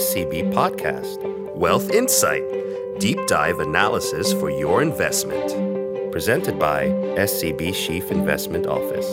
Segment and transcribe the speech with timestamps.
[0.00, 1.18] SCB Podcast
[1.56, 2.44] Wealth Insight
[2.98, 5.48] Deep Dive Analysis for Your Investment
[6.12, 6.80] Presented by
[7.28, 9.08] SCB Chief Investment Office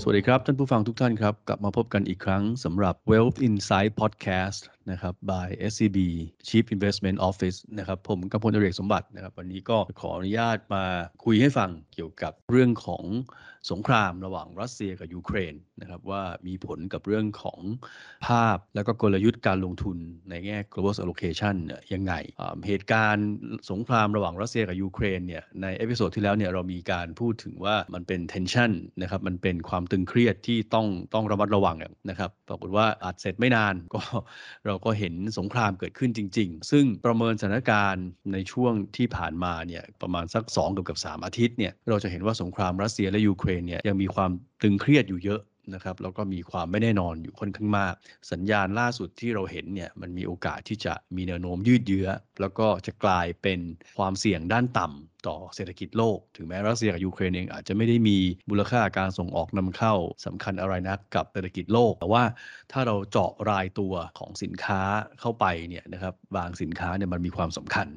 [0.00, 5.97] สวัสดีครับ ท่านผู้ฟังทุกท่านครับ กลับมาพบกันอีกครั้งสำหรับ Wealth Insight Podcast นะครับ by SCB
[6.47, 10.85] Chief Investment Office นะครับผมกำพลอเรกสมบัตินะครับ วันนี้ก็ขออนุญาตมา
[11.25, 13.03] คุยให้ฟังเกี่ยวกับเรื่องของ
[13.71, 17.59] สงครามระหว่างรัสเซียกับยูเครนนะครับว่ามีผลกับเรื่องของ
[18.27, 19.97] ภาพแล้วก็กลยุทธ์การลงทุน
[20.29, 22.13] ในแง่ global allocation ยังไง
[22.67, 23.27] เหตุการณ์
[23.71, 28.71] สงครามระหว่างรัสเซียกับยูเครนเนี่ยใน episode ที่แล้วเนี่ยเรามีการพูดถึงว่ามันเป็น tension
[29.01, 31.77] นะครับมันเป็นความตึงเครียดที่ต้องต้องระมัดระวัง
[32.09, 34.01] นะครับปรากฏว่าอัดเสร็จไม่นานก็
[34.65, 45.41] เราราก็เห็นสงครามเกิดขึ้นจริง ๆ ซึ่งประเมินสถานการณ์ในช่วงที่ผ่านมาเนี่ยประมาณสัก2กับกับ3อาทิตย์เนี่ยเราจะเห็นว่าสงครามรัสเซียและยูเครนเนี่ยยังมีความตึงเครียดอยู่เยอะ
[45.73, 47.93] นะครับแล้วก็มีความไม่แน่นอนอยู่ค่อนข้างมาก
[48.31, 52.07] สัญญาณล่าสุดที่เราเห็นเนี่ยมันมีโอกาสที่จะมีแนวโน้มยืดเยื้อ
[52.41, 53.59] แล้วก็จะกลายเป็น
[53.97, 58.17] ความเสี่ยงด้านต่ำ ต่อเศรษฐกิจโลก ถึงแม้รัสเซียกับยูเครนเองอาจจะไม่ได้มี
[58.49, 59.93] มูลค่าการส่งออกนำเข้า
[60.25, 62.23] สำคัญอะไรนักกับเศรษฐกิจโลก แต่ว่า
[62.71, 64.81] ถ้าเราเจาะรายตัวของสินค้า
[65.19, 67.87] เข้าไปเนี่ยนะครับบางสินค้าเนี่ยมันมีความสำคัญ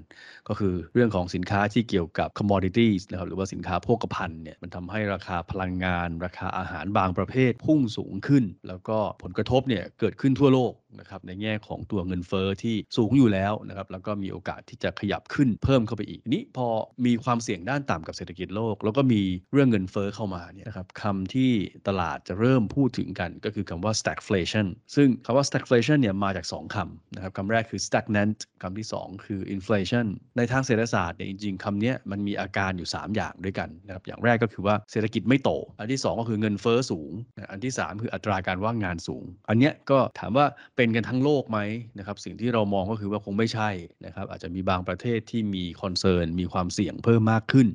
[0.48, 16.66] ก็คือเรื่องของสินค้าที่เกี่ยวกับ commodities นะครับหรือว่าสินค้าโภคภัณฑ์เนี่ยมันทำให้ราคาพลังงาน ราคาอาหารบางประเภทพุ่งสูงขึ้น แล้วก็ผลกระทบเนี่ยเกิดขึ้นทั่วโลก นะครับในแง่ของตัวเงินเฟอ้อที่สูงอยู่แล้วนะครับแล้วก็มีโอกาสที่จะขยับขึ้นเพิ่มเข้าไปอีกนี้พอ
[17.06, 21.50] มีความเสี่ยงด้านต่ำกับเศรษฐกิจโลก แล้วก็มีเรื่องเงินเฟอ้อเข้ามาเนี่ยนะครับคำที่
[21.88, 36.20] ตลาดจะเริ่มพูดถึงกันก็คือคำว่า stagflation ซึ่งคำว่า stagflation เนี่ยมาจาก 2คำนะครับคำแรกคือ stagnant คำที่ 2 คือ inflation ในทางเศรษฐศาสตร์เนี่ยจริงๆคำนี้มันมีอาการอยู่ 3 อย่างด้วยกันนะครับอย่างแรกก็คือว่าเศรษฐกิจไม่โต อันที่ 2
[36.20, 37.12] ก็คือเงินเฟ้อสูง
[37.50, 41.58] อันที่ 3 คืออัตราการว่างงานสูง อันเนี้ยก็ถามว่าเป็น็นกันทั้งโลกไหม
[41.98, 43.70] นะครับสิ่งที่เรามองก็คือว่าคงไม่ใช่
[44.06, 47.68] นะครับอาจจะมีบางประเทศที่มี concern มีความเสี่ยงเพิ่มมากขึ้น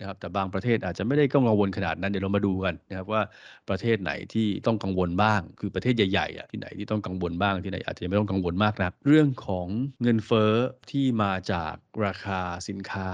[0.00, 3.22] นะครับแต่บางประเทศอาจจะไม่ได้กังวลขนาดนั้นเดี๋ยวเรามาดูกันนะครับว่า
[3.68, 9.66] ประเทศไหนที่ต้องกังวลบ้าง คือประเทศใหญ่ๆอะที่ไหนที่ต้องกังวลบ้างที่ไหนอาจจะไม่ต้องกังวลมากนะักเรื่องของ
[10.02, 10.52] เงินเฟ้อ
[10.90, 11.74] ที่มาจาก
[12.04, 13.08] ราคาสินค้า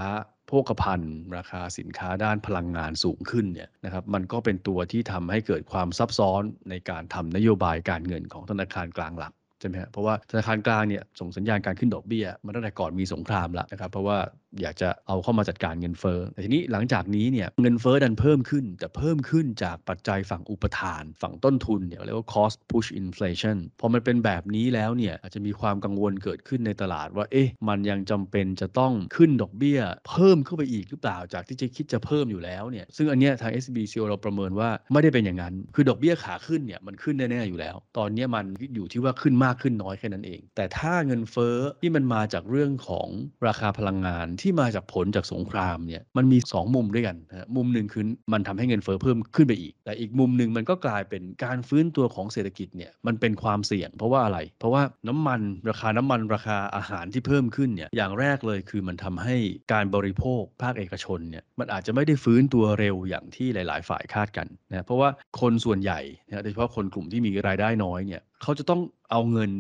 [0.47, 14.19] โภคภัณฑ์ ราคาสินค้าด้านพลังงานสูงขึ้นเนี่ยนะครับมันก็เป็นตัวที่ทำให้เกิดความซับซ้อนในการทำนโยบายการเงินของธนาคารกลางหลักใช่ไหมครับเพราะว่าธนาคารกลางเนี่ยส่งสัญญาณการขึ้นดอกเบี้ยมาตั้งแต่ก่อนมีสงครามแล้วนะครับเพราะว่า
[14.62, 38.44] อยากจะเอาเข้ามาจัดการเงินเฟ้อแต่ทีนี้หลังจากนี้เนี่ยเงินเฟ้อดันเพิ่มขึ้น แต่เพิ่มขึ้นจากปัจจัยฝั่งอุปทาน ฝั่งต้นทุนเนี่ยเรียกว่า cost push inflation พอมันเป็นแบบนี้แล้วเนี่ยอาจจะมีความกังวลเกิดขึ้นในตลาดว่าเอ๊ะมันยังจำเป็นจะต้องขึ้นดอกเบี้ย เพิ่มเข้าไปอีกหรือเปล่าจากที่จะคิดจะเพิ่มอยู่แล้วเนี่ยซึ่งอันเนี้ยทาง SBC เราประเมินว่าไม่ได้เป็นอย่างนั้น คือดอกเบี้ยขาขึ้นเนี่ยมันขึ้นแน่ๆอยู่แล้ว ตอนนี้มัน
[38.75, 43.09] อยู่ที่ว่าขึ้นมากขึ้นน้อยแค่นั้นเอง แต่ถ้าเงินเฟ้อที่มันมาจากเรื่องของ
[43.47, 55.41] ราคาพลังงานที่ที่มาจากผลจากสงครามเนี่ยมันมี 2 มุมด้วยกันนะมุมหนึ่งคือมันทำให้เงินเฟ้อเพิ่มขึ้นไปอีก แต่อีกมุมหนึ่งมันก็กลายเป็นการฟื้นตัวของเศรษฐกิจเนี่ยมันเป็นความเสี่ยง เพราะว่าอะไร เพราะว่าน้ำมัน
[55.71, 59.37] ราคาน้ำมันราคาอาหารที่เพิ่มขึ้นเนี่ยอย่างแรกเลยคือมันทำให้
[59.72, 65.09] การบริโภคภาคเอกชนเนี่ยมันอาจจะไม่ได้ฟื้นตัวเร็วอย่างที่หลาย ๆ ฝ่ายคาดกันนะเพราะว่า
[65.41, 69.50] คนส่วนใหญ่นะโดยเฉพาะคนกลุ่มที่มีรายได้น้อยเนี่ยเขาจะต้องเอาเงิน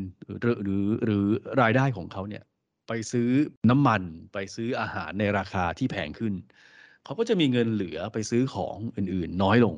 [0.40, 1.24] หรือหรือหรือ
[1.62, 2.42] รายได้ของเขาเนี่ย
[2.88, 3.28] ไปซื้อ
[3.70, 4.02] น้ำมัน
[4.32, 6.34] ไปซื้ออาหารในราคาที่แพงขึ้น
[7.04, 9.76] เขาก็จะมีเงินเหลือไปซื้อของอื่นๆ น้อยลง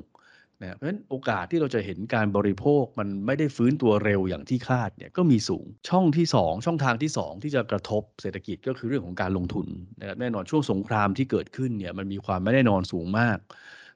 [0.61, 9.67] นะเพราะฉะนั้นโอกาสที่เราจะเห็นการบริโภคมันไม่ได้ฟื้นตัวเร็วอย่างที่คาดเนี่ยก็มีสูงช่องที่ 2 ช่องทางที่ 2 ที่จะกระทบเศรษฐกิจก็คือเรื่องของการลงทุน
[10.01, 13.39] นะครับแน่นอนช่วงสงครามที่เกิดขึ้นเนี่ยมันมีความไม่แน่นอนสูงมาก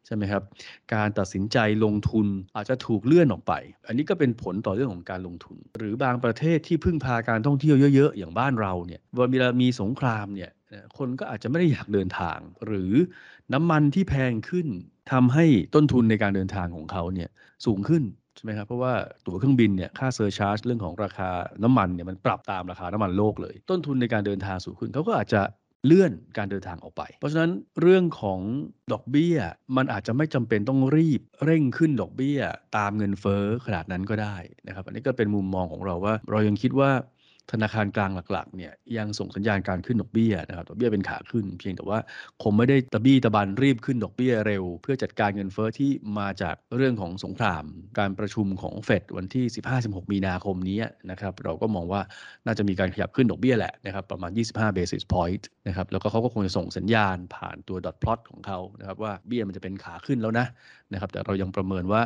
[0.06, 0.42] ใช่ไหมครับ
[0.94, 3.52] การตัดสินใจลงทุนอาจจะถูกเลื่อนออกไป
[3.86, 9.00] อันนี้ก็เป็นผลต่อเรื่องของการลงทุน หรือบางประเทศที่พึ่งพาการท่องเที่ยวเยอะๆ อย่างบ้านเราเนี่ย
[9.32, 10.50] เวลามีสงครามเนี่ย
[10.98, 12.92] คนก็อาจจะไม่ได้อยากเดินทาง หรือ
[13.52, 14.66] น้ำมันที่แพงขึ้น
[15.12, 17.28] ทำให้ต้นทุนในการเดินทางของเขาเนี่ย
[17.66, 18.02] สูงขึ้น
[18.36, 18.94] ใช่ไหมครับเพราะว่า
[19.26, 21.30] ตั๋วเครื่องบินเนี่ยค่าเซอร์ชาร์จเรื่องของราคา
[21.62, 25.40] น้ำมันเนี่ยมันปรับตามราคาน้ำมันโลกเลย ต้นทุนในการเดินทางสูงขึ้นเขาก็อาจจะ
[25.86, 28.40] เลื่อนการเดินทางออกไป เพราะฉะนั้นเรื่องของ
[28.92, 29.36] ดอกเบี้ย
[29.76, 32.40] มันอาจจะไม่จำเป็นต้องรีบเร่งขึ้นดอกเบี้ย
[32.76, 34.36] ตามเงินเฟ้อขนาดนั้นก็ได้
[34.66, 36.90] นะครับ อันนี้ก็เป็นมุมมองของเราว่า เรายังคิดว่า
[37.52, 41.98] ธนาคารกลางหลักๆเนี่ยยังส่งสัญญาณการขึ้นดอกเบี้ยนะครับดอกเบี้ยเป็นขาขึ้น เพียงแต่ว่า
[42.42, 47.64] คงไม่ได้ตะบี้ตะบันรีบขึ้นดอกเบี้ยเร็ว เพื่อจัดการเงินเฟอ้อที่มาจากเรื่องของสงคราม
[47.98, 49.44] การประชุมของเฟดวันที่
[49.78, 50.78] 15-16 มีนาคมนี้
[51.10, 52.00] นะครับเราก็มองว่า
[52.46, 60.46] น่าจะมีการขยับขึ้นดอกเบี้ยแหละนะครับประมาณ 25 basis point นะครับแล้วก็เขาก็คงจะส่งสัญญาณผ่านตัว dot plot ของเขานะครับว่าเบี้ยมันจะเป็นขาขึ้นแล้วนะ
[60.92, 62.02] นะครับแต่เรายังประเมินว่า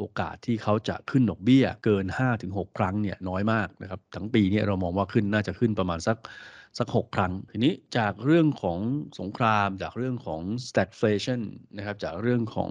[0.00, 2.06] โอกาสที่เขาจะขึ้นดอกเบี้ยเกิน
[2.42, 6.16] 5-6 ครั้งเนี่ยน้อยมากนะครับทั้งปีนี้เรามองว่าขึ้นน่าจะขึ้นประมาณสัก
[6.78, 8.78] สัก 6 ครั้ง ทีนี้จากเรื่องของ
[9.20, 11.40] สงคราม จากเรื่องของ stagflation
[11.76, 12.70] นะครับจากเรื่องของ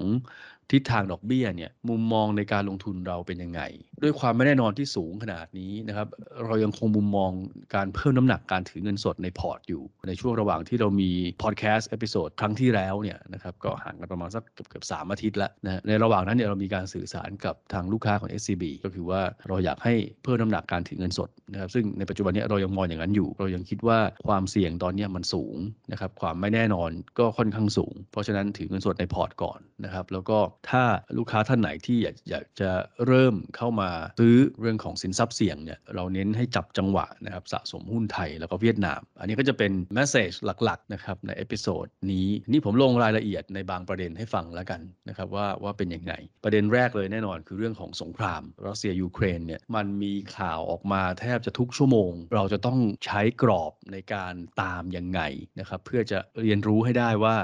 [0.71, 3.61] ทิศทางดอกเบี้ยเนี่ยมุมมองในการลงทุนเราเป็นยังไง
[4.03, 6.07] ด้วยความไม่แน่นอนที่สูงขนาดนี้นะครับ
[6.45, 7.31] เรายังคงมุมมอง
[7.75, 11.11] การเพิ่มน้ำหนักการถือเงินสดในพอร์ตอยู่ ในช่วงระหว่างที่เรามี
[11.41, 19.93] พอดแคสต์ episode ครั้งที่แล้วเนี่ยนะครับก็ห่างกันประมาณสักเกือบเกือบสามอาทิตย์แล้วนะในระหว่างนั้นเนี่ยเรามีการสื่อสารกับทางลูกค้าของ SCB ก็คือว่าเราอยากให้
[20.23, 25.55] เพิ่มน้ำหนักการถือเงินสดนะครับซึ่งในปัจจุบันนี้เรายังมองอย่างนั้นอยู่ เรายังคิดว่าความเสี่ยงตอนนี้มันสูง
[25.91, 26.89] นะครับความไม่แน่นอน
[27.19, 30.37] ก็ค่อนข้างสูง เพราะฉะนั้นถือเงินสดในพอร์ตก่อนนะครับแล้วก็
[30.69, 30.83] ถ้า
[31.17, 32.71] ลูกค้าท่านไหนที่อยากอยากจะ
[33.07, 33.89] เริ่มเข้ามา
[34.19, 40.31] ซื้อเรื่องของสินทรัพย์เสี่ยงเนี่ยเราเน้นให้จับจังหวะนะครับสะสมหุ้นไทยแล้วก็เวียดนาม อันนี้ก็จะเป็น message
[40.63, 46.13] หลักๆนะครับใน episode นี้นี่ผมลงรายละเอียดในบางประเด็นให้ฟังแล้วกันนะครับว่าว่าเป็นยังไง
[46.43, 55.21] ประเด็นแรกเลยแน่นอนคือเรื่องของสงครามรัสเซียยูเครนเนี่ยมันมีข่าวออกมาแทบจะทุกชั่วโมง เราจะต้องใช้กรอบในการตามยังไง
[55.59, 57.35] นะครับเพื่อจะเรียนรู้ให้ได้ว่า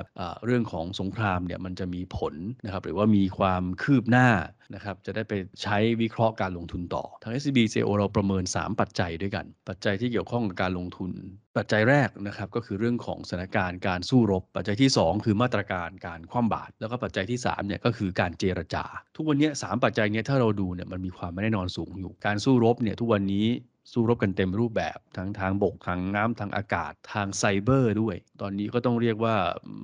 [0.45, 2.33] เรื่องของสงครามเนี่ยมันจะมีผล
[2.65, 4.29] นะครับหรือว่ามีความคืบหน้า
[4.75, 11.11] นะครับจะได้ไปใช้วิเคราะห์การลงทุนต่อ ทาง SCB CIO เราประเมิน 3 ปัจจัยด้วยกัน ปัจจัยที่เกี่ยวข้องกับการลงทุน
[11.57, 18.83] ปัจจัยแรกนะครับก็คือเรื่องของสถานการณ์การสู้รบ ปัจจัยที่ 2 คือมาตรการการคว่ำบาตรแล้วก็ปัจจัยที่3เนี่ยก็คือการเจรจา
[19.15, 23.47] ทุกวันนี้3ปัจจัยนี้ถ้าเราดูเนี่ยมันมีความไม่แน่นอนสูงอยู่ การสู้รบเนี่ยทุกวันนี้
[23.91, 29.35] สู้รบกันเต็มรูปแบบทั้งทางบกทางน้ำทางอากาศทางไซเบอร์ด้วย ตอนนี้ก็ต้องเรียกว่า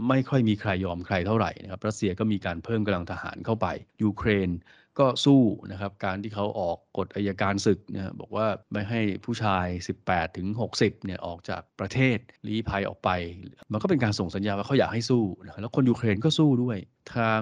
[0.08, 3.68] ไม่ค่อยมีใครยอมใครเท่าไหร่นะครับรัสเซียก็มีการเพิ่มกำลังทหารเข้าไป
[4.04, 4.50] ยูเครน
[5.00, 9.66] ก็สู้นะครับการที่เขาออกกฎอายการศึกนี่ยบอกว่าไม่ให้ผู้ชาย
[10.02, 12.18] 18ถึง60เนี่ยออกจากประเทศ
[12.48, 13.10] ลี้ภัยออกไป
[13.72, 16.78] มันก็เป็นการส่งสัญญาว่าเขาอยากให้สู้นะแล้วคนยูเครนก็สู้ด้วย
[17.16, 17.42] ทาง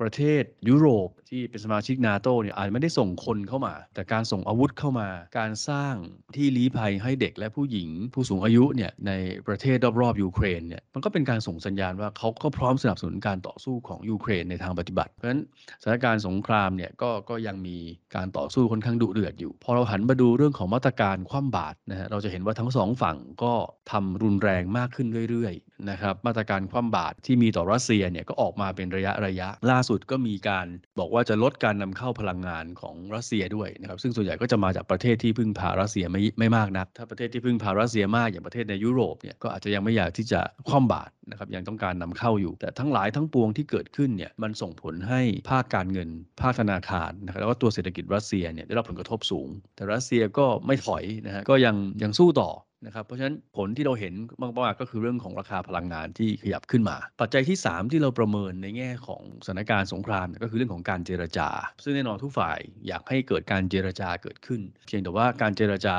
[0.00, 5.08] ประเทศยุโรปที่เป็นสมาชิกนาโตเนี่ยอาจไม่ได้ส่งคนเข้ามา แต่การส่งอาวุธเข้ามา
[5.38, 5.94] การสร้าง
[6.36, 9.12] ที่ลี้ภัยให้เด็กและผู้หญิง ผู้สูงอายุเนี่ยใน
[9.46, 15.42] ประเทศรอบๆยูเครนเนี่ยมันก็เป็นการส่งสัญญาณว่าเขาก็พร้อมสนับสนุนการต่อสู้ของยูเครนในทางปฏิบัติ เพราะฉะนั้น
[15.82, 17.76] สถานการณ์สงครามเนี่ยก็ก็ยังมี
[18.16, 23.52] การต่อสู้ค่อนข้างดุเดือดอยู่ พอเราหันมาดูเรื่องของมาตรการคว่ำบาตรนะฮะเราจะเห็นว่าทั้งสองฝั่งก็
[23.90, 30.66] ทำรุนแรงมากขึ้นเรื่อยๆ นะครับมาตรการคว่ำบาตรที่มีต่อรัสเซียเนี่ยก็ออกมาเป็นระยะระยะ ล่าสุดก็มีการ
[30.98, 46.08] บอกว่าจะลดการนำเข้าพลังงานของรัสเซียด้วยนะครับซึ่งส่วนใหญ่ก็จะมาจากประเทศที่พึ่งพารัสเซียไม่ไม่มากนัก ถ้าประเทศที่พึ่งพารัสเซียมากอย่างประเทศในยุโรปเนี่ยก็อาจจะยังไม่อยากที่จะคว่ำบาตรนะครับยังต้องการนำเข้าอยู่ แต่ทั้งหลายทั้งปวงที่เกิดขึ้นเนี่ยมันส่งผลให้ภาคการเงิน
[46.42, 52.50] ภาคธนาคารนะครับแล้วก็ตัวเศรษฐกิจรัสเซียเนี่ยได้รับผลกระทบสูง แต่รัสเซียก็ไม่ถอยนะฮะก็ยังยังสู้ต่อ
[52.86, 61.48] นะครับเพราะฉะนั้นผลที่เราเห็นมากๆก็คือเรื่องของราคาพลังงานที่ขยับขึ้นมา ปัจจัยที่ 3 ที่เราประเมินในแง่ของสถานการณ์สงครามก็คือเรื่องของการเจรจา
[61.82, 65.96] ซึ่งแน่นอนทุกฝ่ายอยากให้เกิดการเจรจาเกิดขึ้น เพียงแต่ว่าการเจรจา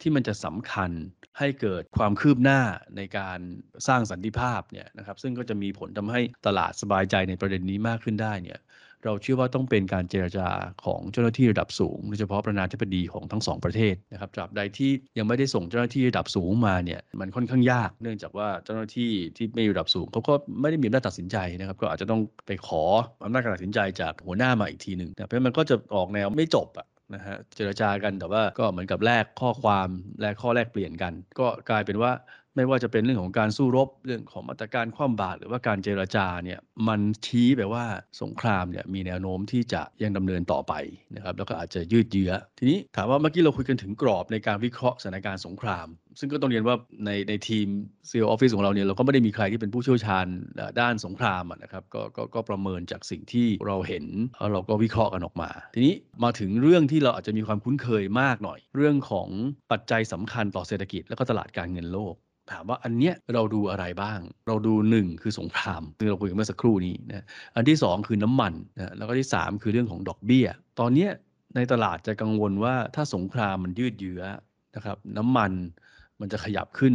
[0.00, 0.90] ที่มันจะสำคัญ
[1.38, 2.60] ให้เกิดความคืบหน้า
[2.96, 3.38] ในการ
[3.88, 8.58] สร้างสันติภาพเนี่ยนะครับซึ่งก็จะมีผลทำให้ตลาดสบายใจในประเด็นนี้มากขึ้นได้เนี่ย
[9.04, 10.48] เราเชื่อว่าต้องเป็นการเจรจา
[10.84, 22.82] ของเจ้าหน้าที่ระดับสูงโดยเฉพาะประธานาธิบดีของทั้งสองประเทศนะครับตราบใดที่ยังไม่ได้ส่งเจ้าหน้าที่ระดับสูงมาเนี่ยมันค่อนข้างยาก เนื่องจากว่าเจ้าหน้าที่ที่ไม่ระดับสูงเขาก็ไม่ได้มีอำนาจตัดสินใจนะครับก็อาจจะต้องไปขอ
[23.24, 29.88] อำนาจการตัดสินใจจากหัวหน้ามาอีกทีหนึ่งเพราะมันก็จะออกแนวไม่จบอะนะฮะเจรจากันแต่ว่าก็เหมือนกับแลกข้อความ
[30.20, 32.12] แลกข้อแลกเปลี่ยนกัน ก็กลายเป็นว่า
[32.56, 37.84] ไม่ว่าจะเป็นเรื่องของการสู้รบเรื่องของมาตรการคว่ำบาตรหรือว่าการเจรจาเนี่ยมันชี้ไปว่า
[38.22, 40.72] สงครามเนี่ยมีแนวโน้มที่จะยังดำเนินต่อไป
[41.16, 45.86] นะครับแล้วก็อาจจะยืดเยื้อ ทีนี้ถามว่าเมื่อกี้เราคุยกันถึงกรอบในการวิเคราะห์สถานการณ์สงคราม
[46.18, 47.66] ซึ่งก็ต้องเรียนว่าในในทีม
[48.10, 50.26] ซีออฟฟิศของเราเนี่ยเราก็ไม่ได้มีใครที่เป็นผู้เชี่ยวชาญ
[50.80, 54.04] ด้านสงครามนะครับกก็ก็ประเมินจากสิ่งที่เราเห็น
[54.38, 55.94] แล้วเราก็วิเคราะห์กันออกมา ทีนี้
[56.24, 59.28] มาถึงเรื่องที่เราอาจจะมีความคุ้นเคยมากหน่อย เรื่องของ
[59.72, 62.14] ปัจจัยสำคัญต่อเศรษฐกิจและก็ตลาดการเงินโลก
[62.50, 67.24] ถามว่าอันเนี้ยเราดูอะไรบ้าง เราดู1คือสงครามซึ่งเราคุยกันเมื่อสักครู่นี้นะ
[67.56, 70.46] อันที่2คือน้ำมันนะแล้วก็ที่3คือเรื่องของดอกเบี้ย
[70.80, 71.08] ตอนนี้
[71.56, 74.22] ในตลาดจะกังวลว่าถ้าสงครามมันยืดเยื้อ
[74.76, 75.52] นะครับ น้ำมัน
[76.20, 76.94] มันจะขยับขึ้น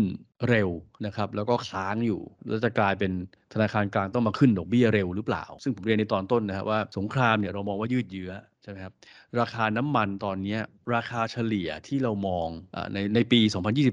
[0.49, 0.69] เร็ว
[1.05, 3.11] นะครับ แล้วก็ค้างอยู่ แล้วจะกลายเป็น
[3.53, 8.31] ธนาคารกลางต้องมาขึ้นดอกเบี้ยเร็วหรือเปล่า ซึ่งผมเรียนในตอนต้นนะครับว่าสงครามเนี่ยเรามองว่ายืดเยื้อ
[8.67, 8.93] ช่ไหมครับ
[9.39, 10.57] ราคาน้ำมันตอนนี้
[10.95, 13.39] ราคาเฉลี่ยที่เรามองอในในปี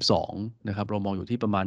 [0.08, 1.64] 2022 นะครับเรามองอยู่ที่ประมาณ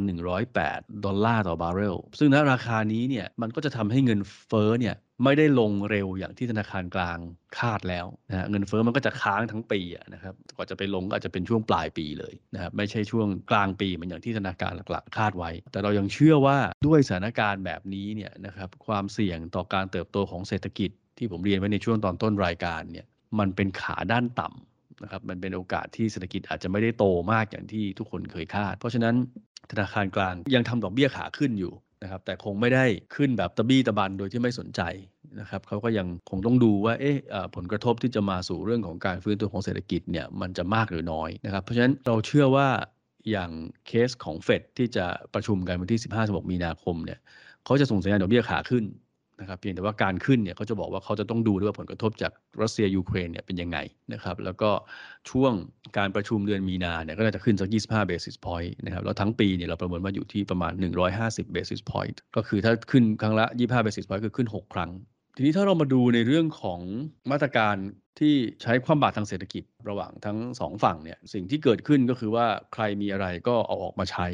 [0.50, 7.18] 108 ดอลลาร์ต่อบาร์เรล ซึ่งณราคานี้เนี่ยมันก็จะทำให้เงินเฟ้อเนี่ยไม่ได้ลงเร็วอย่างที่ธนาคารกลาง
[7.58, 9.80] คาดแล้วนะเงินเฟ้อมันก็จะค้างทั้งปี
[10.14, 23.06] นะครับกว่าจะไปลงก็อาจจะเป็นช่วงปลายปีเลยนะครับไม่ใช่ช่วงกลางปีเหมือนอย่างที่ธนาคารหลักๆ คาดไว้ แต่เรายังเชื่อว่าด้วยสถานการณ์แบบนี้เนี่ยนะครับความเสี่ยงต่อการเติบโตของเศรษฐกิจ ที่ผมเรียนไว้ในช่วงตอนต้นรายการเนี่ย
[23.38, 29.14] มันเป็นขาด้านต่ำนะครับมันเป็นโอกาสที่เศรษฐกิจอาจจะไม่ได้โตมากอย่างที่ทุกคนเคยคาด เพราะฉะนั้น
[29.70, 31.72] ธนาคารกลางยังทำดอกเบี้ยขาขึ้นอยู่
[32.02, 32.84] นะครับแต่คงไม่ได้
[33.16, 34.82] ขึ้นแบบตะบี้ตะบันโดยที่ไม่สนใจ
[35.40, 37.16] นะครับเขาก็ยังคงต้องดูว่าเอ๊ะ
[37.56, 42.68] ผลกระทบที่จะมาสู่เรื่องของการฟื้นตัวของเศรษฐกิจเนี่ยมันจะมากหรือน้อยนะครับเพราะฉะนั้นเราเชื่อว่า
[43.30, 43.50] อย่าง
[43.86, 47.18] เคสของเฟดที่จะประชุมกันวันที่ 15-16 มีนาคมเนี่ย
[47.64, 48.84] เขาจะส่งสัญญาณดอกเบี้ยขาขึ้น
[49.40, 53.78] นะครับเพียงแต่ว่าการขึ้นเนี่ยเขาจะบอกว่าเขาจะต้องดูด้วยว่าผลกระทบจากรัสเซียยูเครนเนี่ยเป็นยังไง
[54.12, 54.70] นะครับ แล้วก็
[55.30, 55.52] ช่วง
[55.98, 60.72] การประชุมเดือนมีนาเนี่ยก็จะขึ้นสัก 25 basis point นะครับแล้วทั้งปีเนี่ยเราประเมินว่าอยู่ที่ประมาณ
[61.14, 64.90] 150 basis point ก็คือถ้าขึ้นครั้งละ 25 basis point คือขึ้น 6 ครั้ง
[65.36, 66.80] ทีนี้ถ้าเรามาดูในเรื่องของ
[67.30, 67.76] มาตรการ
[68.18, 74.26] ที่ใช้ความบาดทางเศรษฐกิจระหว่างทั้งสองฝั่งเนี่ยสิ่งที่เกิดขึ้นก็คือว่าใครมีอะไรก็เอาออกมาใช้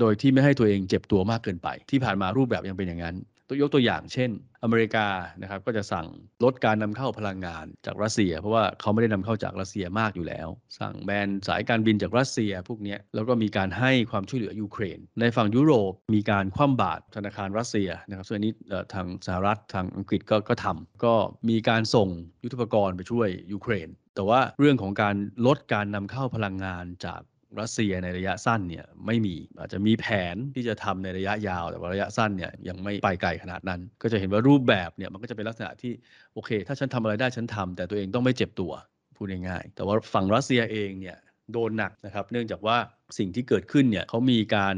[0.00, 3.16] โดยที่ไม่ให้ตัวเองเจ็บตัวมากเกินไป ที่ผ่านมารูปแบบยังเป็นอย่างนั้น
[3.60, 4.30] ยกตัวอย่างเช่น
[4.62, 5.06] อเมริกา
[5.42, 6.06] นะครับก็จะสั่ง
[6.44, 18.52] ลดการนำเข้าพลังงานจากรัสเซีย เพราะว่าเขาไม่ได้นำเข้าจากรัสเซียมากอยู่แล้ว สั่งแบนสายการบินจากรัสเซียพวกนี้แล้วก็มีการให้ความช่วยเหลือยูเครน ในฝั่งยุโรปมีการคว่ำบาตรธนาคารรัสเซียนะครับส่วนนี้
[18.94, 21.14] ทางสหรัฐทางอังกฤษก็ก็ทำก็
[21.48, 22.08] มีการส่ง
[22.44, 25.16] ยุทธปกรณ์ไปช่วยยูเครนแต่ว่าเรื่องของการ
[25.46, 27.20] ลดการนำเข้าพลังงานจาก
[27.58, 35.92] รัสเซียในระยะสั้นเนี่ยไม่มีอาจจะมีแผนที่จะทำในระยะยาว แต่ว่าระยะสั้นเนี่ยยังไม่ไปไกลขนาดนั้น ก็จะเห็นว่ารูปแบบเนี่ยมันก็จะเป็นลักษณะที่
[36.34, 38.72] โอเค ถ้าฉันทำอะไรได้ฉันทำแต่ตัวเองต้องไม่เจ็บตัว
[39.16, 41.16] พูดง่ายๆแต่ว่าฝั่งรัสเซียเองเนี่ย
[41.52, 42.76] โดนหนักนะครับ เนื่องจากว่า
[43.18, 44.76] สิ่งที่เกิดขึ้นเนี่ยเขามีการ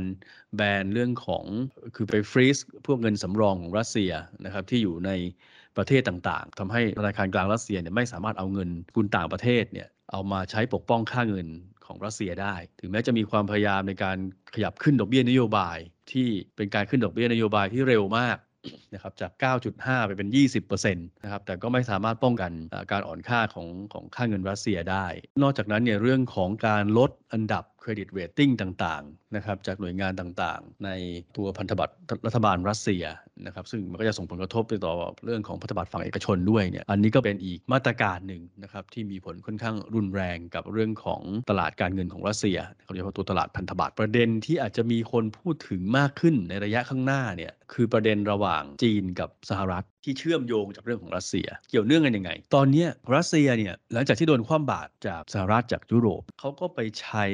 [0.56, 1.44] แบนเรื่องของ
[1.94, 4.12] คือไปฟรีซพวกเงินสำรองของรัสเซีย
[4.44, 5.10] นะครับที่อยู่ใน
[5.76, 11.48] ประเทศต่างๆทำให้ธนาคารกลางรัสเซียเนี่ยไม่สามารถเอาเงินทุนต่างประเทศเนี่ยเอามาใช้ปกป้องค่าเงิน
[11.86, 14.18] ของรัสเซียได้ ถึงแม้จะมีความพยายามในการ
[14.54, 15.78] ขยับขึ้นดอกเบี้ยนโยบาย
[16.12, 18.38] ที่เป็นการขึ้นดอกเบี้ยนโยบายที่เร็วมาก
[18.94, 19.32] นะครับจาก
[19.70, 20.28] 9.5 ไปเป็น
[20.62, 22.52] 20%นะครับ แต่ก็ไม่สามารถป้องกัน
[22.92, 25.06] การอ่อนค่าของของค่าเงินรัสเซียได้
[25.42, 28.50] นอกจากนั้นเนี่ยเรื่องของการลดอันดับ เครดิตเรตติ้ง
[28.84, 30.90] ต่างๆนะครับจากหน่วยงานต่างๆ ใน
[31.36, 31.94] ตัวพันธบัตร
[32.26, 33.04] รัฐบาลรัสเซีย
[33.46, 57.24] นะครับซึ่งมันก็จะส่งผลกระทบไปต่อเรื่องของพันธบัตรฝั่งเอกชนด้วยเนี่ยอันนี้ก็เป็นอีกมาตรการหนึ่งนะครับที่มีผลค่อนข้างรุนแรงกับเรื่องของตลาดการเงินของรัสเซียเขาเรียกว่าตัวตลาดพันธบัตรประเด็นที่อาจจะมีคนพูดถึงมากขึ้นในระยะข้างหน้าเนี่ยคือประเด็นระหว่างจีนกับสหรัฐที่เชื่อมโยงจากเรื่องของรัสเซีย เกี่ยวเนื่องกันยังไง ตอนนี้รัสเซียเนี่ยหลังจากที่โดนคว่ำบาตรจากสหรัฐจากยุโรปเขาก็ไปใช้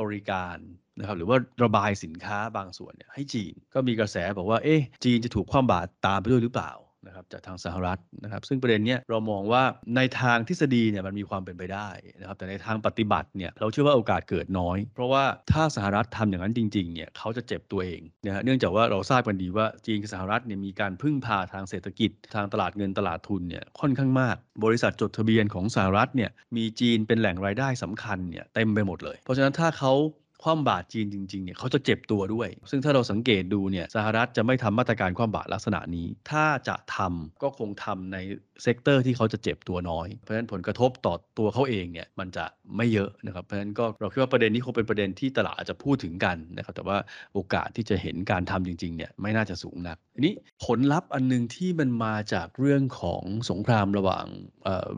[0.00, 0.56] บริการ
[0.98, 6.72] นะครับหรือว่าระบายสินค้าบางส่วนเนี่ยให้จีนก็มีกระแสบอกว่าเอ๊ะจีนจะถูกคว่ำบาตรตามไปด้วยหรือเปล่า
[7.06, 9.62] นะครับจากทางสหรัฐนะครับ ซึ่งประเด็นเนี้ยเรามองว่า
[9.96, 11.88] ในทางทฤษฎีเนี่ยมันมีความเป็นไปได้
[12.20, 29.92] นะครับ แต่ในทางปฏิบัติเนี่ยเราเชื่อว่าโอกาสเกิดน้อย เพราะว่าถ้าสหรัฐทำอย่างนั้นจริงๆเนี่ยเขาจะเจ็บตัวเองนะฮะเนื่องจากว่าเราทราบกันดีว่าจีนกับสหรัฐเนี่ยมีการพึ่งพาทางเศรษฐกิจ ทางตลาดเงินตลาดทุนเนี่ยค่อนข้างมาก บริษัทจดทะเบียนของสหรัฐเนี่ยมีจีนเป็นแหล่งรายได้สำคัญเนี่ยเต็มไปหมดเลย เพราะฉะนั้นถ้าเขา
[30.42, 38.16] คว่ำบาตรจีนจริงๆเนี่ยเขาจะเจ็บตัวด้วย ซึ่งถ้าเราสังเกตดูเนี่ยสหรัฐจะไม่ทำมาตรการคว่ำบาตรลักษณะนี้ ถ้าจะทำก็คงทำใน
[38.62, 42.44] sector ที่เขาจะเจ็บตัวน้อย เพราะฉะนั้นผลกระทบต่อตัวเขาเองเนี่ยมันจะ
[42.76, 46.98] ไม่เยอะนะครับ เพราะฉะนั้นก็เราคิดว่าประเด็นนี้คงเป็นประเด็นที่ตลาดอาจจะพูดถึงกันนะครับ แต่ว่า
[47.34, 50.34] โอกาสที่จะเห็นการทำจริงๆเนี่ยไม่น่าจะสูงนักทีนี้
[50.64, 54.26] ผลลัพธ์อันนึงที่มันมาจากเรื่องของสงครามระหว่าง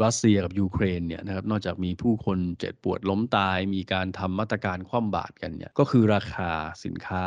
[0.02, 6.50] รัสเซียกับยูเครนเนี่ยนะครับ นอกจากมีผู้คนเจ็บปวดล้มตาย มีการทำมาตรการคว่ำบาตรกันเนี่ย ก็คือราคา
[6.84, 7.22] สินค้า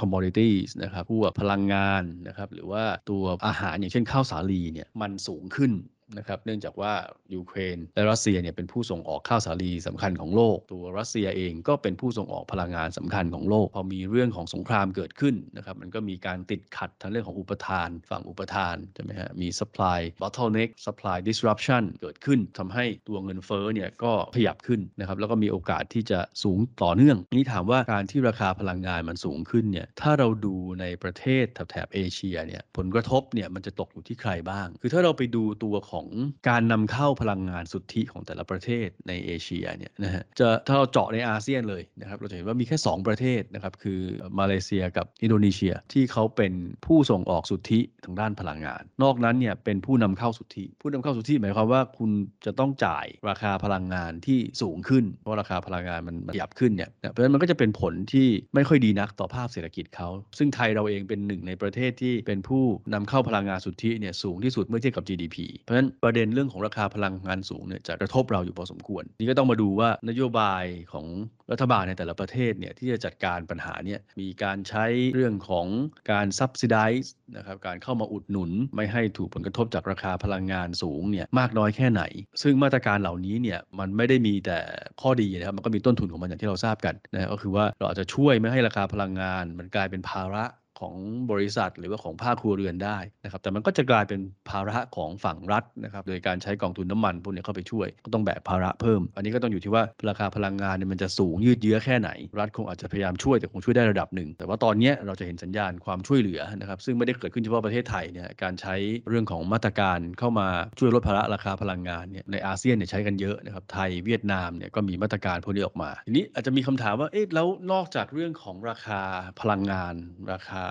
[0.00, 5.72] commodities นะครับพวกพลังงานนะครับ หรือว่าตัวอาหารอย่างเช่นข้าวสาลีเนี่ยมันสูงขึ้น
[6.16, 6.92] นะครับเนื่องจากว่า
[7.34, 36.08] ยูเครนและรัสเซียเนี่ยเป็นผู้ส่งออกข้าวสาลีสำคัญของโลก ตัวรัสเซียเองก็เป็นผู้ส่งออกพลังงานสำคัญของโลก พอมีเรื่องของสงครามเกิดขึ้นนะครับมันก็มีการติดขัดทางเรื่องของอุปทาน ฝั่งอุปทานใช่ไหมฮะมี supply bottleneck supply disruption เกิดขึ้นทำให้ตัวเงินเฟ้อเนี่ยก็ขยับขึ้นนะครับแล้วก็มีโอกาสที่จะสูงต่อเนื่องนี่ถามว่าการที่ราคาพลังงานมันสูงขึ้นเนี่ยถ้าเราดูในประเทศแถบเอเชียเนี่ยผลกระทบเนี่ยมันจะตกอยู่ที่ใครบ้าง คือถ้าเราไปดูตัวของของ
[36.48, 44.00] การนำเข้าพลังงานสุทธิของแต่ละประเทศในเอเชียเนี่ยนะฮะจะถ้าเราเจาะในอาเซียนเลยนะครับเราจะเห็นว่ามีแค่ 2 ประเทศนะครับคือ
[44.38, 46.52] มาเลเซียกับอินโดนีเซียที่เขาเป็น
[46.86, 52.10] ผู้ส่งออกสุทธิทางด้านพลังงาน นอกนั้นเนี่ยเป็นผู้นำเข้าสุทธิ ผู้นำเข้าสุทธิหมายความว่าคุณ
[52.46, 62.64] จะต้องจ่ายราคาพลังงานที่สูงขึ้น เพราะราคาพลังงานมันขยับขึ้นเนี่ยเพราะฉะนั้นมันก็จะเป็นผลที่ไม่ค่อยดีนักต่อภาพเศรษฐกิจเขาซึ่งไทยเราเองเป็นหนึ่งในประเทศที่เป็นผู้
[62.94, 71.06] นำเข้าพลังงานสุทธิเนี่ยสูงที่สุดเมื่อเทียบกับ GDP เพราะฉะนั้นประเด็นเรื่องของราคาพลังงานสูงเนี่ยจะกระทบเราอยู่พอสมควร นี่ก็ต้องมาดูว่านโยบายของ
[71.52, 75.66] รัฐบาลในแต่ละประเทศเนี่ยที่จะจัดการปัญหาเนี่ยมีการใช้เรื่องของ
[76.12, 82.02] การ subsidize นะครับการเข้ามาอุดหนุนไม่ให้ถูกผลกระทบจากราคาพลังงานสูงเนี่ยมากน้อยแค่ไหน
[82.42, 84.58] ซึ่งมาตรการเหล่านี้เนี่ยมันไม่ได้มีแต่
[85.00, 90.44] ข้อดีนะครับมันก็มีต้นทุนของมันอย่างที่เราทราบกันนะก็คือว่าเราอาจจะช่วยไม่ให้ราคาพลังงาน มันกลายเป็นภาระ
[90.80, 90.94] ของ
[91.30, 94.20] บริษัทหรือว่าของภาคครัวเรือนได้นะครับ แต่มันก็จะกลายเป็น
[94.50, 108.74] ภาระของฝั่งรัฐนะครับ โดยการใช้กองทุนน้ำมันพวกนี้เข้าไปช่วย ก็ต้องแบกภาระเพิ่ม อันนี้ก็ต้องอยู่ที่ว่าราคาพลังงานเนี่ยมันจะสูงยืดเยื้อแค่ไหน รัฐคงอาจจะพยายามช่วยแต่คงช่วยได้ระดับหนึ่ง แต่ว่าตอนนี้เราจะเห็นสัญญาณความช่วยเหลือนะครับซึ่งไม่ได้เกิดขึ้นเฉพาะประเทศไทยเนี่ยการใช้
[109.08, 119.00] เรื่องของมาตรการเข้ามาช่วยลดภาระราคาพลังงานเนี่ยในอาเซียนเนี่ยใช้กันเยอะนะครับไทยเวียดนามเนี่ยก็มีมาตรการพวกนี้ออกมาทีนี้อาจจะมีคำถามว่าเอ๊ะแล้วนอกจากเรื่องของราคา
[119.40, 119.94] พลังงาน
[120.32, 120.64] ราคา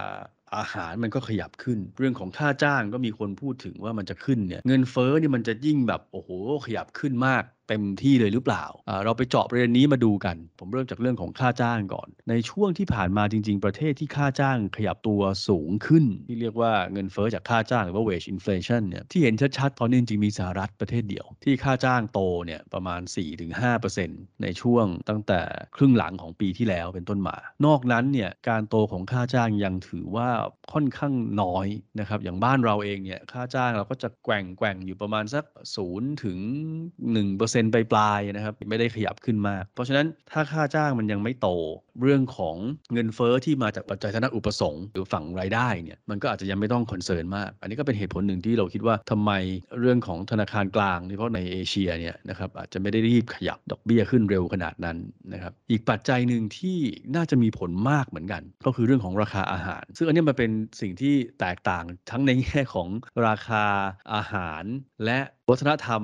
[0.55, 6.29] อาหารมันก็ขยับขึ้น เรื่องของค่าจ้างก็มีคนพูดถึงว่ามันจะขึ้นเนี่ยเงินเฟ้อนี่มันจะยิ่งแบบโอ้โห
[6.65, 8.63] ขยับขึ้นมาก เต็มที่เลยหรือเปล่า
[9.03, 23.01] เราไปเจาะประเด็นนี้มาดูกัน ผมเริ่มจากเรื่องของค่าจ้างก่อน ในช่วงที่ผ่านมาจริง ๆ ประเทศที่ค่าจ้างขยับตัวสูงขึ้น ที่เรียกว่าเงินเฟอ้อจากค่าจ้างหรือว่า wage inflation เนี่ยที่เห็นชัดๆ ตอนนี้จริงๆมีสหรัฐประเทศเดียว ที่ค่าจ้างโตเนี่ยประมาณ
[23.71, 25.41] 4-5%ในช่วงตั้งแต่
[25.75, 30.29] ครึ่งหลังของปีที่แล้วเป็นต้นมา นอกนั้นเนี่ยการโตของค่าจ้างยังถือว่า
[30.73, 31.67] ค่อนข้างน้อย
[31.99, 35.45] นะครับอย่างบ้านเราเองเนี่ยค่าจ้างเราก็จะแกว่งแกว่งอยู่ประมาณสัก
[35.83, 36.39] 0ถึง
[37.17, 41.47] 1%นไปปลายๆนะครับไม่ได้ขยับขึ้นมาก เพราะฉะนั้นถ้าค่าจ้างมันยังไม่โต
[42.01, 42.55] เรื่องของ
[42.93, 49.31] เงินเฟอ้อที่มาจากปัจจัยทางด้านอุปสงค์หรือฝั่งรายได้เนี่ยมันก็อาจจะยังไม่ต้องคอนเซิร์นมาก อันนี้ก็เป็นเหตุผลหนึ่งที่เราคิดว่าทำไม
[49.79, 54.97] เรื่องของธนาคารกลางโดยเฉพาะในเอเชียเนี่ยนะครับอาจจะไม่ได้รีบขยับดอกเบี้ยขึ้นเร็วขนาดนั้น
[55.33, 56.77] นะครับอีกปัจจัยหนึ่งที่
[57.15, 62.87] น่าจะมีผลมากเหมือนกัน ก็คือเรื่องของราคาอาหาร ซึ่งอันนี้มันเป็นสิ่งที่แตกต่างทั้งในแง่ของ
[63.27, 63.65] ราคา
[64.13, 64.63] อาหาร
[65.05, 66.01] และวัฒนธรรม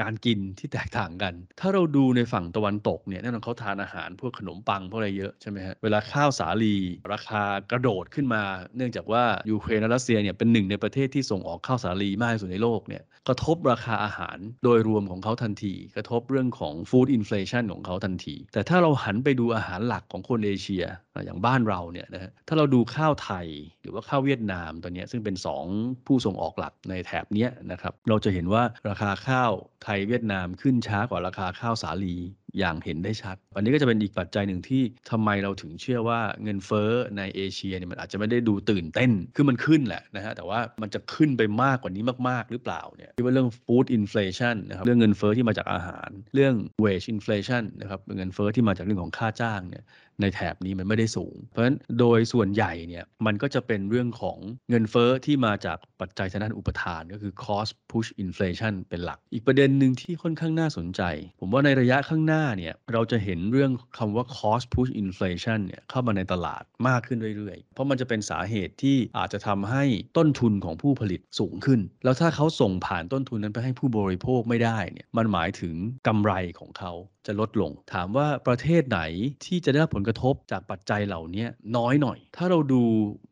[0.00, 6.76] การกินที่แตกต่างกัน ถ้าเราดูในฝั่งตะวันตกเนี่ยแน่นอนเขาทานอาหารพวกขนมปังพวกอะไรเยอะใช่ไหมฮะ เวลาข้าวสาลี
[7.12, 8.42] ราคากระโดดขึ้นมา
[8.76, 20.84] เนื่องจากว่ายูเครนและรัสเซียเนี่ยเป็นหนึ่งในประเทศที่ส่งออกข้าวสาลีมากที่สุดในโลกเนี่ยกระทบราคาอาหารโดยรวมของเขาทันที กระทบเรื่องของฟู้ดอินฟลชันของเขาทันที แต่ถ้าเราหันไปดูอาหารหลักของคนเอเชีย
[21.24, 23.46] อย่างบ้านเราเนี่ยนะฮะถ้าเราดูข้าวไทย
[23.82, 25.36] หรือว่าข้าวเวียดนามตอนนี้ซึ่งเป็น
[25.70, 29.52] 2 ผู้ส่งออกหลักในแถบนี้นะครับเราจะเห็นว่าราคาข้าว
[29.84, 32.16] ไทยเวียดนามขึ้นช้ากว่าราคาข้าวสาลี
[32.58, 49.84] อย่างเห็นได้ชัดอันนี้ก็จะเป็นอีกปัจจัยหนึ่งที่ทำไมเราถึงเชื่อว่าเงินเฟ้อในเอเชียเนี่ยมันอาจจะไม่ได้ดูตื่นเต้น คือมันขึ้นแหละนะฮะ แต่ว่ามันจะขึ้นไปมากกว่านี้มาก ๆ หรือเปล่าเนี่ยที่ว่าเรื่อง food inflation นะครับ เรื่องเงินเฟ้อที่มาจากอาหาร เรื่อง wage inflation นะครับ เงินเฟ้อที่มาจากเรื่องของค่าจ้างเนี่ย
[50.22, 54.38] ในแถบนี้มันไม่ได้สูง เพราะฉะนั้นโดยส่วนใหญ่เนี่ยมันก็จะเป็นเรื่องของ
[54.70, 61.02] เงินเฟอ้อที่มาจากปัจจัยทางด้านอุปทานก็คือ cost push inflation เป็นหลัก อีกประเด็นหนึ่งที่ค่อนข้างน่าสนใจ
[61.40, 69.84] ผมว่าในระยะข้างหน้าเนี่ยเราจะเห็นเรื่องคำว่า cost push inflation เนี่ยเข้ามาในตลาดมากขึ้นเรื่อยๆ เพราะมันจะเป็นสาเหตุที่อาจจะทำให้
[70.16, 75.74] ต้นทุนของผู้ผลิตสูงขึ้น แล้วถ้าเขาส่งผ่านต้นทุนนั้นไปให้ผู้บริโภคไม่ได้เนี่ยมันหมายถึง
[76.06, 76.92] กำไรของเขา
[77.26, 79.00] จะลดลง ถามว่าประเทศไหน
[79.44, 81.46] ที่จะได้รับผลกระระทบจากปัจจัยเหล่านี้
[81.76, 82.82] น้อยหน่อย ถ้าเราดู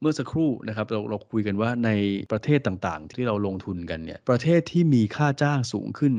[0.00, 1.90] เมื่อสักครู่นะครับเราเราคุยกันว่าใน
[2.32, 6.12] ประเทศต่างๆ ที่เราลงทุนกันเนี่ยประเทศที่มีค่าจ้างสูงขึ้น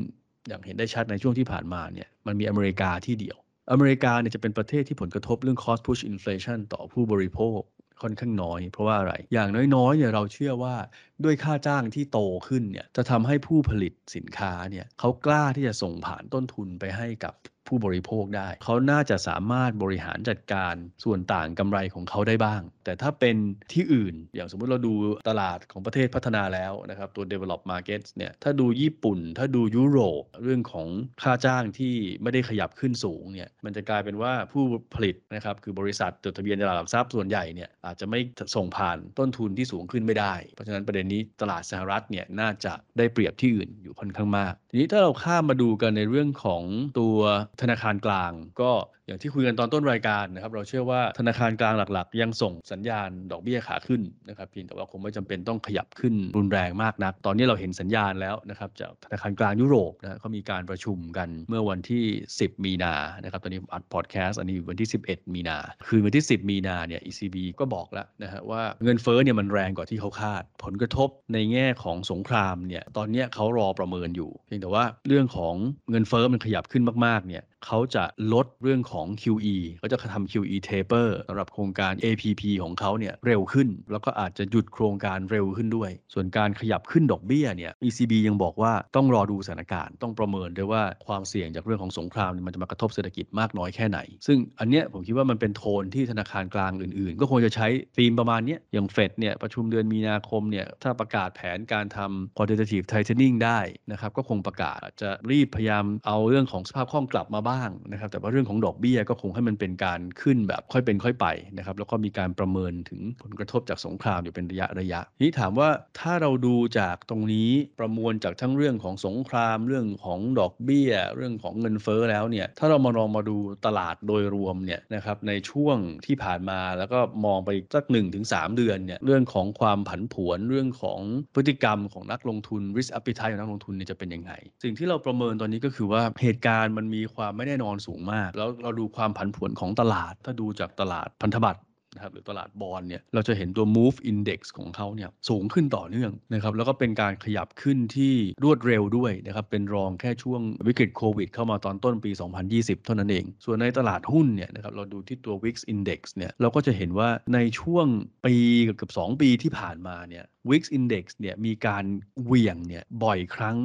[0.47, 3.37] อย่างเห็นได้ชัดในช่วงที่ผ่านมาเนี่ยมันมีอเมริกาที่เดียว
[3.71, 7.59] อเมริกาเนี่ยจะเป็นประเทศที่ผลกระทบเรื่อง cost push inflation ต่อผู้บริโภค
[8.01, 10.75] ค่อนข้างน้อย เพราะว่าอะไร อย่างน้อยๆเนี่ยเราเชื่อว่า
[11.23, 17.35] ด้วยค่าจ้างที่โตขึ้นเนี่ยจะทำให้ผู้ผลิตสินค้าเนี่ยเขากล้าที่จะส่งผ่านต้นทุนไปให้กับ
[17.73, 23.35] ผู้บริโภคได้ เขาน่าจะสามารถบริหารจัดการส่วนต่างกำไรของเขาได้บ้าง แต่ถ้าเป็น
[23.73, 24.93] ที่อื่น อย่างสมมุติเราดู
[25.29, 30.87] ตลาดของประเทศพัฒนาแล้วนะครับ ตัว develop markets เนี่ย ถ้าดูญี่ปุ่น ถ้าดูยุโรป เรื่องของ
[31.23, 34.63] ค่าจ้างที่ไม่ได้ขยับขึ้นสูงเนี่ย มันจะกลายเป็นว่าผู้
[34.95, 38.19] ผลิตนะครับ คือบริษัทจดทะเบียนตลาดหลักทรัพย์ส่วนใหญ่เนี่ยอาจจะไม่
[38.55, 46.63] ส่งผ่านต้นทุนที่สูงขึ้นไม่ได้ เพราะฉะนั้นประเด็นนี้ตลาดสหรัฐเนี่ยน่าจะได้เปรียบที่อื่นอยู่ค่อนข้างมาก ทีนี้ถ้าเราข้ามมาดูกันในเรื่องของ
[46.99, 47.17] ตัว
[47.61, 48.71] ธนาคารกลางก็
[49.09, 62.03] อย่างที่คุยกันตอนต้นรายการนะครับ เราเชื่อว่าธนาคารกลางหลักๆ ยังส่งสัญญาณดอกเบี้ยขาขึ้นนะครับเพียงแต่ว่าคงไม่จำเป็นต้องขยับขึ้นรุนแรงมากนัก ตอนนี้เราเห็นสัญญาณแล้วนะครับจากธนาคารกลางยุโรปนะเขามีการประชุมกันเมื่อวันที่
[62.35, 62.93] 10 มีนา
[63.23, 75.53] นะครับตอนนี้อัดพอดแคสต์อันนี้วันที่ 11 มีนา คือวันที่ 10 มีนาเนี่ย ECB ก็บอกแล้วนะฮะว่าเงินเฟ้อเนี่ยมันแรงกว่าที่เขาคาด ผลกระทบในแง่ของสงครามเนี่ยตอนนี้เขารอประเมินอยู่ เพียงแต่ว่าเรื่องของ
[75.91, 97.67] เงินเฟ้อมันขยับขึ้นมากๆเนี่ยเขาจะลดเรื่องของ QE เขาจะทำ QE taper สำหรับโครงการ APP ของเขาเนี่ยเร็วขึ้น แล้วก็อาจจะหยุดโครงการเร็วขึ้นด้วย ส่วนการขยับขึ้นดอกเบี้ยเนี่ย ECB ยังบอกว่าต้องรอดูสถานการณ์ ต้องประเมินด้วยว่าความเสี่ยงจากเรื่องของสงครามมันจะมากระทบเศรษฐกิจมากน้อยแค่ไหน ซึ่งอันเนี้ยผมคิดว่ามันเป็นโทนที่ธนาคารกลางอื่นๆ ก็คงจะใช้
[97.97, 103.59] ธีมประมาณนี้อย่างเฟดเนี่ยประชุมเดือนมีนาคมเนี่ยถ้าประกาศแผนการทำ quantitative tightening ได้
[103.91, 130.99] นะครับก็คงประกาศจะรีบพยายามเอาเรื่องของสภาพคล่องกลับมาบ้างนะครับ แต่ว่าเรื่องของดอกเบี้ยก็คงให้มันเป็นการขึ้นแบบค่อยเป็นค่อยไปนะครับ แล้วก็มีการประเมินถึงผลกระทบจากสงครามอยู่เป็นระยะระยะนี้ถามว่าถ้าเราดูจากตรงนี้ประมวลจากทั้งเรื่องของสงคราม เรื่องของดอกเบี้ย เรื่องของเงินเฟ้อแล้วเนี่ย ถ้าเรามาลองมาดูตลาดโดยรวมเนี่ยนะครับในช่วงที่ผ่านมาแล้วก็มองไปสัก1นถึงสเดือนเนี่ยเรื่องของความผันผวนเรื่องของ
[131.35, 134.31] พฤติกรรมของนักลงทุน risk appetite ของนักลงทุนเนี่ยจะเป็นยังไง
[134.63, 141.61] สิ่งที่เราประเมินตอนนี้ก็คือว่าเหตุการณ์มันมีความไม่แน่นอนสูงมาก แล้วเราดูความผันผวนของตลาด ถ้าดูจากตลาดพันธบัตร
[141.95, 152.11] นะครับหรือตลาดบอลเนี่ยเราจะเห็นตัว move index ของเขาเนี่ยสูงขึ้นต่อเนื่องนะครับแล้วก็เป็นการขยับขึ้นที่รวดเร็วด้วยนะครับเป็นรองแค่ช่วงวิกฤตโควิดเข้ามาตอนต้นปี
[152.47, 157.87] 2020 เท่านั้นเอง ส่วนในตลาดหุ้นเนี่ยนะครับเราดูที่ตัว Wix Index เนี่ยเราก็จะเห็นว่าในช่วง
[158.25, 161.85] ปีเกือบ2 ปีที่ผ่านมาเนี่ย Wix Index เนี่ยมีการ
[162.23, 163.57] เหวี่ยงเนี่ยบ่อยครั้ง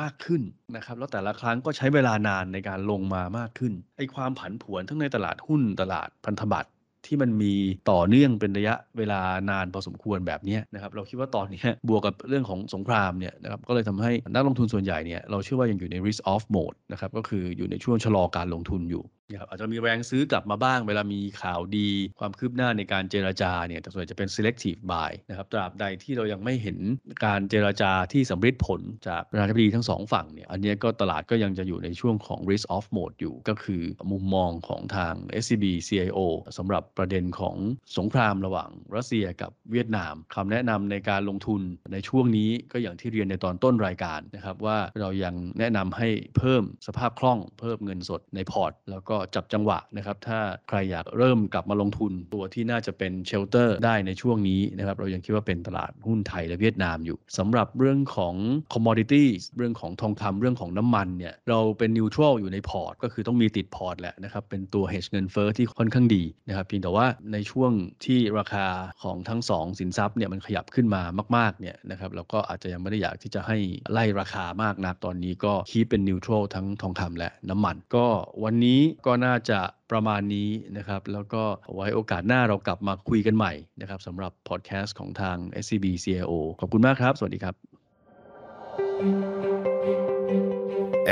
[0.00, 0.42] มากขึ้น
[0.76, 6.70] นะครับแล้วแต่ละครั้งก็ใช้เวลานานในการลงมามากขึ้นไอ้ความผันผวนทั้งในตลาดหุ้นตลาดพันธบัตร
[7.06, 7.54] ที่มันมี
[7.90, 9.20] ต่อเนื่องเป็นระยะเวลา
[9.50, 26.78] นานพอสมควรแบบนี้นะครับเราคิดว่าตอนนี้บวกกับเรื่องของสงครามเนี่ยนะครับก็เลยทำให้นักลงทุนส่วนใหญ่เนี่ยเราเชื่อว่ายังอยู่ใน risk off mode นะครับก็คืออยู่ในช่วงชะลอการลงทุนอยู่นะครับอาจจะมีแรงซื้อกลับมาบ้าง เวลามีข่าวดีความคืบหน้าในการเจราจาเนี่ยแต่ส่วนใหญ่จะเป็น selective buy นะครับตราบใดที่เรายังไม่เห็น
[27.24, 36.18] การเจราจาที่สำเร็จผลจากประธานาธิบดีทั้งสองฝั่งเนี่ยอันนี้ก็ตลาดก็ยังจะอยู่ในช่วงของ risk off mode อยู่ ก็คือมุมมองของทาง SCB CIO
[36.58, 37.56] สำหรับประเด็นของ
[37.98, 46.08] สงครามระหว่างรัสเซียกับเวียดนามคำแนะนำในการลงทุนในช่วงนี้ก็อย่างที่เรียนในตอนต้นรายการนะครับว่าเรายังแนะนำให้
[46.38, 58.34] เพิ่มสภาพคล่องเพิ่มเงินสดในพอร์ต แล้วก็จับจังหวะนะครับ ถ้าใครอยากเริ่มกลับมาลงทุนตัวที่น่าจะเป็น shelter ได้ในช่วงนี้นะครับ เรายังคิดว่าเป็นตลาดหุ้นไทยและเวียดนามอยู่สำหรับเรื่องของ
[58.72, 67.72] commodity เรื่องของทองคำเรื่องของน้ำมันเนี่ยเราเป็น neutral อยู่ในพอร์ต ก็คือต้องมีติดพอร์ตแหละนะครับ เป็นตัว hedge เงินเฟ้อที่ค่อนข้างดีนะครับเพียงแต่ว่าในช่วง
[68.04, 68.66] ที่ราคา
[69.02, 71.02] ของทั้ง 2 สินทรัพย์เนี่ยมันขยับขึ้นมา
[71.36, 73.56] มากๆเนี่ยนะครับเราก็อาจจะยังไม่ได้อยากที่จะให้
[73.92, 78.06] ไล่ราคามากนักตอนนี้ก็คีเป็นนิวทรัลทั้งทองคำและน้ำมัน ก็
[78.44, 81.42] วันนี้ก็น่าจะประมาณนี้นะครับ แล้วก็
[81.74, 87.54] ไว้โอกาสหน้าเรากลับมาคุยกันใหม่นะครับสำหรับพอดแคสต์ของทาง SCB CIO ขอบคุณมากครับ สวัสดีครับ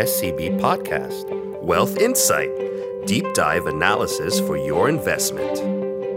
[0.08, 1.26] SCB Podcast
[1.70, 2.52] Wealth Insight
[3.10, 5.54] Deep Dive Analysis for Your Investment.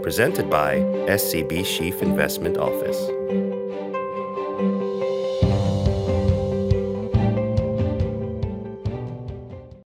[0.02, 0.70] Presented by
[1.20, 3.45] SCB Chief Investment Office.